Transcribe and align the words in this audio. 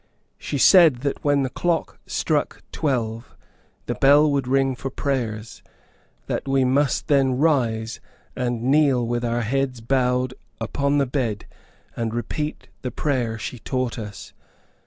She 0.39 0.57
said 0.57 1.01
that 1.01 1.23
when 1.23 1.43
the 1.43 1.49
clock 1.51 1.99
struck 2.07 2.63
twelve, 2.71 3.35
the 3.85 3.93
bell 3.93 4.31
would 4.31 4.47
ring 4.47 4.75
for 4.75 4.89
prayers; 4.89 5.61
that 6.25 6.47
we 6.47 6.63
must 6.65 7.07
then 7.07 7.37
rise, 7.37 7.99
and 8.35 8.63
kneel 8.63 9.05
with 9.05 9.23
our 9.23 9.41
heads 9.41 9.79
bowed 9.79 10.33
upon 10.59 10.97
the 10.97 11.05
bed, 11.05 11.45
and 11.95 12.15
repeat 12.15 12.67
the 12.81 12.89
prayer 12.89 13.37
she 13.37 13.59
taught 13.59 13.99
us. 13.99 14.33